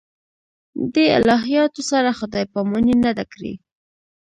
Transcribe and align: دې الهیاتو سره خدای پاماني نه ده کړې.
دې 0.93 1.05
الهیاتو 1.17 1.81
سره 1.91 2.09
خدای 2.19 2.45
پاماني 2.53 2.95
نه 3.05 3.11
ده 3.17 3.23
کړې. 3.31 3.53